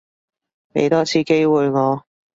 [0.73, 2.05] 畀多次機會我